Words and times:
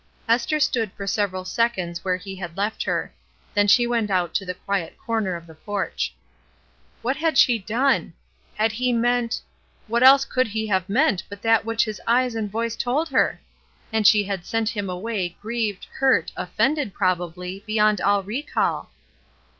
Esther 0.27 0.59
stood 0.59 0.91
for 0.93 1.05
'several 1.05 1.45
seconds 1.45 2.03
where 2.03 2.15
he 2.17 2.35
had 2.35 2.57
left 2.57 2.81
her; 2.81 3.13
then 3.53 3.67
she 3.67 3.85
went 3.85 4.09
out 4.09 4.33
to 4.33 4.43
the 4.43 4.55
quiet 4.55 4.97
corner 4.97 5.35
of 5.35 5.45
the 5.45 5.53
porch. 5.53 6.11
What 7.03 7.17
had 7.17 7.37
she 7.37 7.59
done? 7.59 8.13
Had 8.55 8.71
he 8.71 8.93
meant— 8.93 9.39
what 9.87 10.01
else 10.01 10.25
could 10.25 10.47
he 10.47 10.65
have 10.65 10.89
meant 10.89 11.21
but 11.29 11.43
that 11.43 11.65
which 11.65 11.85
his 11.85 12.01
eyes 12.07 12.33
and 12.33 12.49
voice 12.49 12.75
told 12.75 13.09
her? 13.09 13.39
And 13.93 14.07
she 14.07 14.23
had 14.23 14.43
sent 14.43 14.69
him 14.69 14.89
away 14.89 15.37
grieved, 15.39 15.85
hurt, 15.91 16.31
offended, 16.35 16.95
probably, 16.95 17.63
beyond 17.67 18.01
all 18.01 18.23
recall. 18.23 18.89